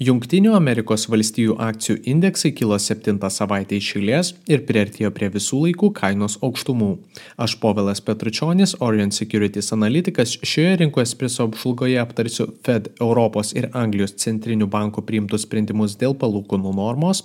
[0.00, 5.90] Junktinių Amerikos valstijų akcijų indeksai kilo septintą savaitę iš eilės ir priartėjo prie visų laikų
[5.98, 6.86] kainos aukštumų.
[7.36, 14.16] Aš Povilas Petručionis, Orient Securities analitikas, šioje rinkų espreso apžvalgoje aptarsiu Fed Europos ir Anglijos
[14.24, 17.20] centrinių bankų priimtus sprendimus dėl palūkanų normos,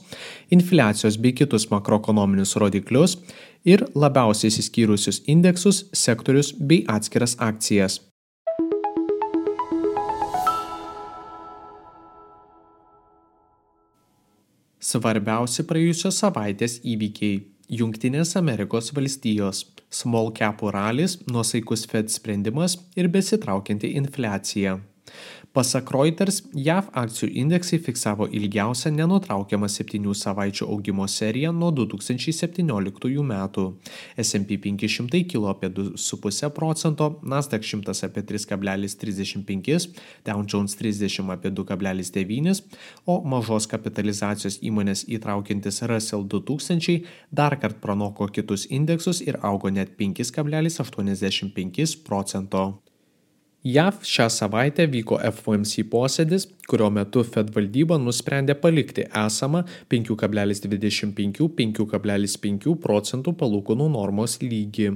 [0.51, 3.15] infliacijos bei kitus makroekonominius rodiklius
[3.63, 8.01] ir labiausiai įsiskyrusius indeksus, sektorius bei atskiras akcijas.
[14.85, 17.39] Svarbiausi praėjusios savaitės įvykiai-
[17.79, 24.75] Junktinės Amerikos valstijos, small capų ralis, nuosaikus Fed sprendimas ir besitraukianti infliacija.
[25.55, 33.63] Pasak Reuters, JAV akcijų indeksai fiksavo ilgiausią nenutraukiamą 7 savaičių augimo seriją nuo 2017 metų.
[34.19, 39.87] S&P 500 kilo apie 2,5 procento, Nasdaq 100 apie 3,35,
[40.27, 42.63] Dow Jones 30 apie 2,9,
[43.07, 49.95] o mažos kapitalizacijos įmonės įtraukiantis Russell 2000 dar kart pranoko kitus indeksus ir augo net
[49.95, 52.84] 5,85 procento.
[53.65, 63.33] JAV šią savaitę vyko FOMC posėdis, kurio metu Fed valdyba nusprendė palikti esamą 5,25-5,5 procentų
[63.39, 64.91] palūkanų normos lygį.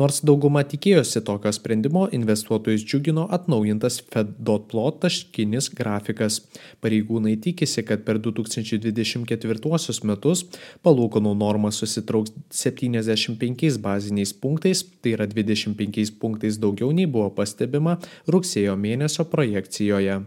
[0.00, 6.40] Nors dauguma tikėjosi tokio sprendimo, investuotojus džiugino atnaujintas Fed.plot taškinis grafikas.
[6.80, 10.44] Pareigūnai tikisi, kad per 2024 metus
[10.86, 18.30] palūkanų norma susitrauks 75 baziniais punktais, tai yra 25 punktais daugiau nei buvo pastebima pranešimą
[18.30, 20.20] rugsėjo mėnesio projekcijoje.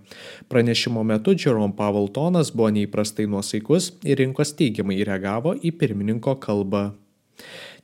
[0.50, 6.94] Pranešimo metu Jerome Powell tonas buvo neįprastai nuosaikus ir rinkos teigiamai reagavo į pirmininko kalbą.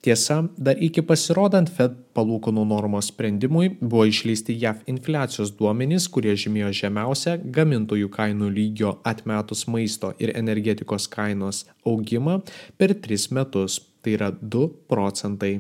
[0.02, 6.72] Tiesa, dar iki pasirodant Fed palūkanų normos sprendimui buvo išleisti JAV infliacijos duomenys, kurie žymėjo
[6.72, 12.40] žemiausią gamintojų kainų lygio atmetus maisto ir energetikos kainos augimą
[12.78, 15.60] per tris metus tai yra 2 procentai.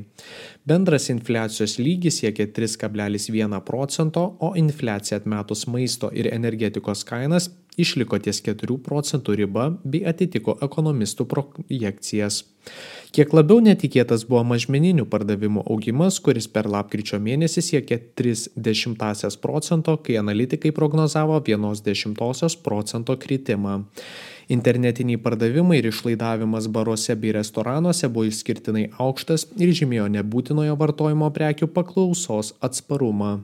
[0.67, 7.49] Bendras infliacijos lygis siekia 3,1 procento, o infliacija atmetus maisto ir energetikos kainas
[7.79, 12.43] išliko ties 4 procentų riba bei atitiko ekonomistų projekcijas.
[13.15, 20.19] Kiek labiau netikėtas buvo mažmeninių pardavimų augimas, kuris per lapkričio mėnesį siekė 0,3 procento, kai
[20.21, 23.79] analitikai prognozavo 1,1 procento kritimą.
[24.49, 31.69] Internetiniai pardavimai ir išlaidavimas baruose bei restoranuose buvo išskirtinai aukštas ir žymėjo nebūtinojo vartojimo prekių
[31.73, 33.39] paklausos atsparumą.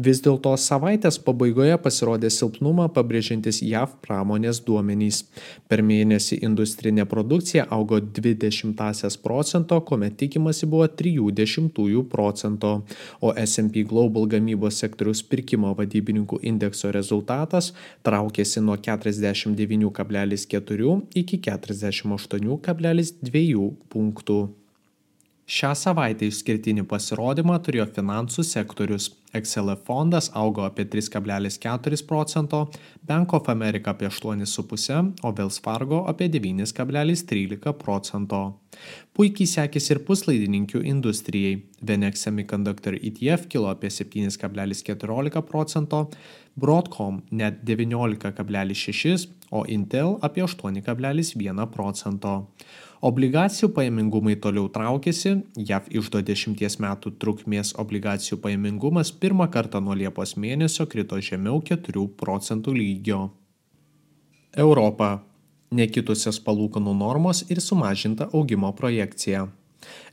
[0.00, 5.24] Vis dėlto savaitės pabaigoje pasirodė silpnumą pabrėžiantis JAV pramonės duomenys.
[5.68, 12.70] Per mėnesį industrinė produkcija augo 20 procento, kuomet tikimasi buvo 30 procento,
[13.20, 17.72] o S&P Global gamybos sektoriaus pirkimo vadybininkų indekso rezultatas
[18.06, 24.40] traukėsi nuo 49,4 iki 48,2 punktų.
[25.50, 29.08] Šią savaitę išskirtinį pasirodymą turėjo finansų sektorius.
[29.34, 32.60] XLF fondas augo apie 3,4 procento,
[33.06, 38.40] Bank of America apie 8,5, o Wells Fargo apie 9,13 procento.
[39.14, 41.56] Puikiai sekėsi ir puslaidininkių industrijai.
[41.82, 46.04] Venex Semiconductor ETF kilo apie 7,14 procento,
[46.54, 52.36] Broadcom net 19,6, o Intel apie 8,1 procento.
[53.00, 60.34] Obligacijų pajamingumai toliau traukėsi, JAV išdo 10 metų trukmės obligacijų pajamingumas pirmą kartą nuo Liepos
[60.36, 63.22] mėnesio krito žemiau 4 procentų lygio.
[64.52, 65.22] Europa.
[65.72, 69.46] Nekitusios palūkanų normos ir sumažinta augimo projekcija.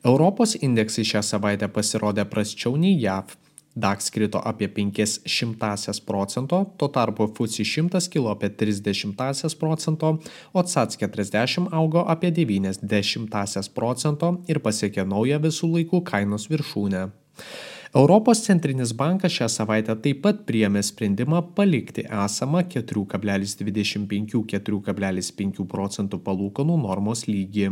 [0.06, 3.36] Europos indeksai šią savaitę pasirodė prasčiau nei JAV
[3.78, 10.18] DAX krito apie 0,05 procento, tuo tarpu FUCI 100 kilo apie 0,30 procento,
[10.54, 17.08] o CAC 40 augo apie 0,90 procento ir pasiekė naują visų laikų kainos viršūnę.
[17.98, 27.26] Europos centrinis bankas šią savaitę taip pat priėmė sprendimą palikti esamą 4,25-4,5 procentų palūkanų normos
[27.26, 27.72] lygį.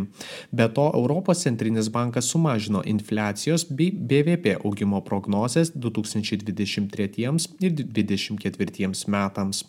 [0.49, 7.29] Be to, Europos centrinis bankas sumažino infliacijos bei BVP augimo prognozes 2023
[7.67, 9.61] ir 2024 metams.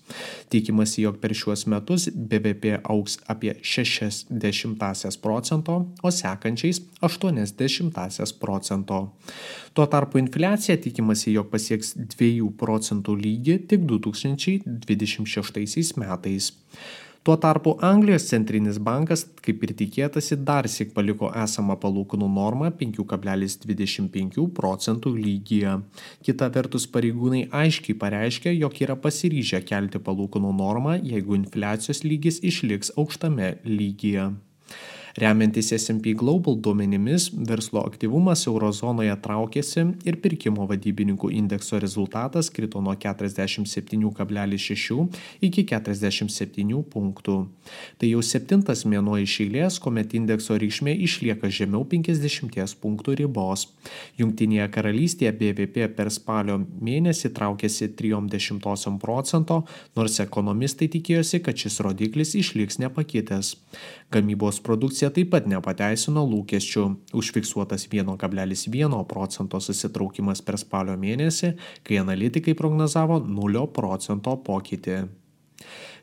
[0.49, 7.93] Tikimasi, jog per šiuos metus BVP auks apie 60 procento, o sekančiais 80
[8.41, 9.13] procento.
[9.77, 16.53] Tuo tarpu infliacija infliacija tikimasi, jog pasieks 2 procentų lygį tik 2026 metais.
[17.27, 24.47] Tuo tarpu Anglijos centrinis bankas, kaip ir tikėtasi, dar sik paliko esamą palūkanų normą 5,25
[24.55, 25.83] procentų lygyje.
[26.23, 32.95] Kita vertus, pareigūnai aiškiai pareiškia, jog yra pasiryžę kelti palūkanų normą, jeigu infliacijos lygis išliks
[32.95, 34.46] aukštame lygyje.
[35.17, 42.93] Remiantis S&P Global duomenimis, verslo aktyvumas eurozonoje traukėsi ir pirkimo vadybininkų indekso rezultatas krito nuo
[43.01, 45.07] 47,6
[45.49, 47.37] iki 47 punktų.
[47.97, 53.73] Tai jau septintas mėnuo iš eilės, kuomet indekso reikšmė išlieka žemiau 50 punktų ribos.
[54.21, 59.65] Junktinėje karalystėje BVP per spalio mėnesį traukėsi 30 procento,
[59.97, 63.57] nors ekonomistai tikėjosi, kad šis rodiklis išliks nepakitęs.
[64.13, 66.87] Gamybos produkcija taip pat nepateisino lūkesčių.
[67.17, 71.55] Užfiksuotas 1,1 procento susitraukimas per spalio mėnesį,
[71.87, 75.05] kai analitikai prognozavo 0 procento pokytį.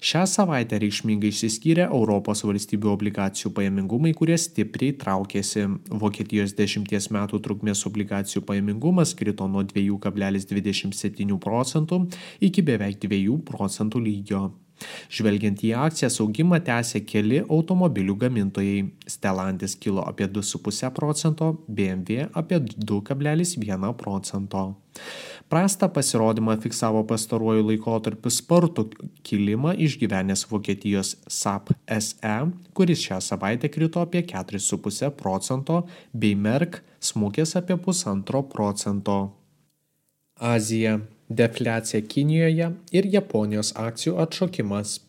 [0.04, 5.64] Šią savaitę reikšmingai išsiskyrė Europos valstybių obligacijų pajamingumai, kurie stipriai traukėsi.
[6.02, 12.02] Vokietijos 10 metų trukmės obligacijų pajamingumas krito nuo 2,27 procentų
[12.44, 14.44] iki beveik 2 procentų lygio.
[15.14, 18.86] Žvelgiant į akcijas augimą tęsė keli automobilių gamintojai.
[19.10, 24.64] Stellantis kilo apie 2,5 procento, BMW apie 2,1 procento.
[25.50, 28.88] Prastą pasirodymą fiksavo pastaruoju laikotarpiu spartų
[29.28, 32.38] kilimą išgyvenęs Vokietijos SAP SE,
[32.74, 35.84] kuris šią savaitę krito apie 4,5 procento,
[36.14, 39.18] bei Merck smukęs apie 1,5 procento.
[40.40, 40.98] Azija
[41.40, 45.00] defliacija Kinijoje ir Japonijos akcijų atšokimas.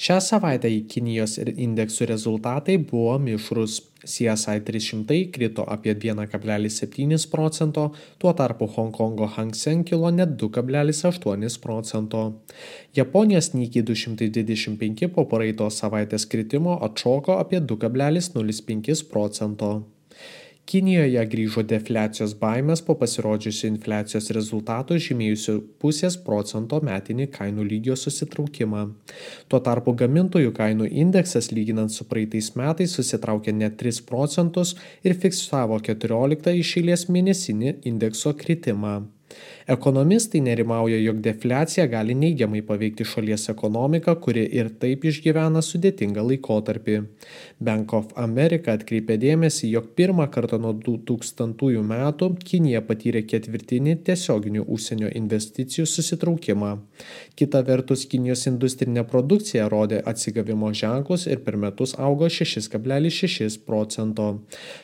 [0.00, 3.82] Šią savaitę į Kinijos indeksų rezultatai buvo mišrus.
[4.00, 12.24] CSI 300 krito apie 1,7 procento, tuo tarpu Hongkongo Hang Seng kilo net 2,8 procento.
[12.96, 19.74] Japonijos Nikkei 225 po praeitos savaitės kritimo atšoko apie 2,05 procento.
[20.70, 28.84] Kinijoje grįžo defliacijos baimės po pasirodžiusio infliacijos rezultato žymėjusio pusės procento metinį kainų lygio susitraukimą.
[29.50, 35.80] Tuo tarpu gamintojų kainų indeksas lyginant su praeitais metais susitraukė net 3 procentus ir fiksavo
[35.90, 39.00] 14 išėlės mėnesinį indekso kritimą.
[39.66, 46.96] Ekonomistai nerimauja, jog defliacija gali neigiamai paveikti šalies ekonomiką, kuri ir taip išgyvena sudėtingą laikotarpį.
[47.60, 54.64] Bank of America atkreipė dėmesį, jog pirmą kartą nuo 2000 metų Kinija patyrė ketvirtinį tiesioginių
[54.64, 56.72] užsienio investicijų susitraukimą.
[57.36, 64.30] Kita vertus, Kinijos industrinė produkcija rodė atsigavimo ženklus ir per metus augo 6,6 procento.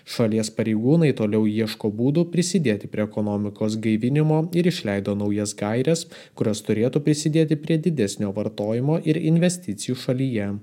[0.05, 7.02] Šalies pareigūnai toliau ieško būdų prisidėti prie ekonomikos gaivinimo ir išleido naujas gairias, kurios turėtų
[7.06, 10.54] prisidėti prie didesnio vartojimo ir investicijų šalyje.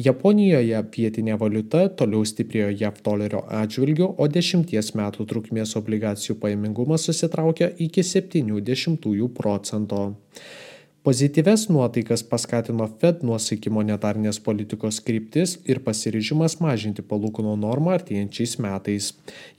[0.00, 7.72] Japonijoje vietinė valiuta toliau stiprėjo JAV dolerio atžvilgiu, o 10 metų trukmės obligacijų pajamingumas susitraukė
[7.86, 10.14] iki 70 procento.
[11.02, 19.06] Pozityves nuotaikas paskatino Fed nuosaiki monetarnės politikos kryptis ir pasiryžimas mažinti palūkanų normą artėjančiais metais.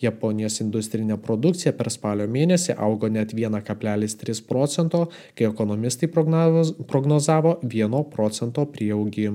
[0.03, 8.67] Japonijos industrinė produkcija per spalio mėnesį augo net 1,3 procento, kai ekonomistai prognozavo 1 procento
[8.75, 9.33] prieaugį.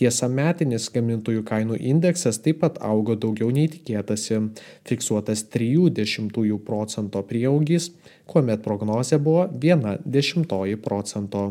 [0.00, 4.40] Tiesa, metinis gamintojų kainų indeksas taip pat augo daugiau nei tikėtasi-
[4.88, 7.92] fiksuotas 0,3 procento prieaugis
[8.32, 11.41] kuomet prognozė buvo 1,1 procento.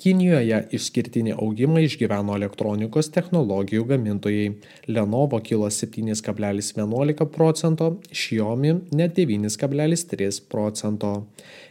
[0.00, 4.46] Kinijoje išskirtinį augimą išgyveno elektronikos technologijų gamintojai.
[4.88, 11.10] Lenovo kilo 7,11 procento, Xiaomi net 9,3 procento.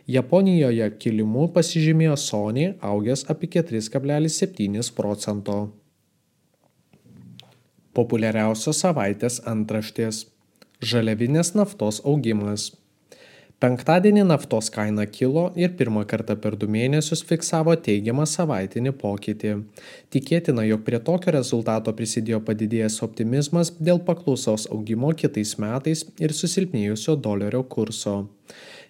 [0.06, 5.58] Japonijoje kilimu pasižymėjo Sony augęs apie 4,7 procento.
[7.98, 10.28] Populiariausios savaitės antraštės.
[10.86, 12.70] Žaliavinės naftos augimas.
[13.60, 19.52] Penktadienį naftos kaina kilo ir pirmą kartą per du mėnesius fiksavo teigiamą savaitinį pokytį.
[20.16, 27.18] Tikėtina, jog prie tokio rezultato prisidėjo padidėjęs optimizmas dėl paklausos augimo kitais metais ir susilpnėjusio
[27.20, 28.16] dolerio kurso.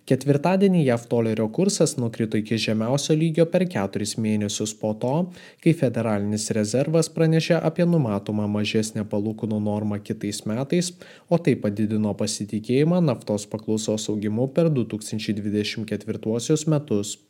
[0.10, 5.30] Ketvirtadienį JAV dolerio kursas nukrito iki žemiausio lygio per keturis mėnesius po to,
[5.62, 10.90] kai Federalinis rezervas pranešė apie numatomą mažesnę palūkanų normą kitais metais,
[11.30, 17.22] o tai padidino pasitikėjimą naftos paklausos augimu per 2024 metus.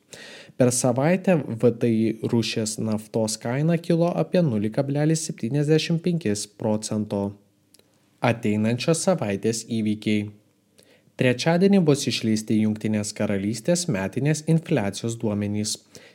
[0.55, 7.35] Per savaitę VTI rūšės naftos kaina kilo apie 0,75 procento.
[8.23, 10.38] Ateinančios savaitės įvykiai.
[11.19, 15.73] Trečiadienį bus išleisti Junktinės karalystės metinės infliacijos duomenys.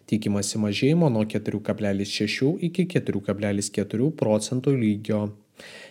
[0.08, 5.20] Tikimasi mažėjimo nuo 4,6 iki 4,4 procentų lygio.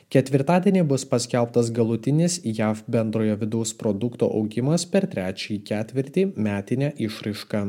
[0.10, 7.68] Ketvirtadienį bus paskelbtas galutinis JAV bendrojo vidaus produkto augimas per trečiąjį ketvirtį metinę išraišką.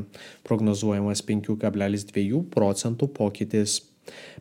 [0.48, 3.82] Prognozuojamas 5,2 procentų pokytis.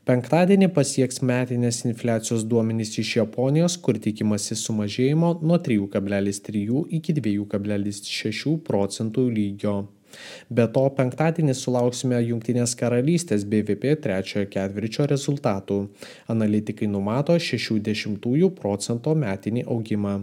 [0.10, 9.27] Penktadienį pasieks metinės infliacijos duomenys iš Japonijos, kur tikimasi sumažėjimo nuo 3,3 iki 2,6 procentų
[9.39, 9.77] lygio.
[10.53, 15.79] Be to, penktadienį sulauksime Junktinės karalystės BVP trečiojo ketvirčio rezultatų.
[16.34, 20.15] Analitikai numato 60 procento metinį augimą.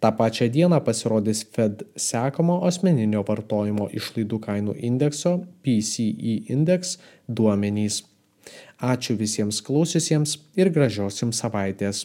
[0.00, 8.04] Ta pačia diena pasirodys Fed sekamo asmeninio vartojimo išlaidų kainų indekso PCE index duomenys.
[8.78, 12.04] Ačiū visiems klausiusiems ir gražios jums savaitės.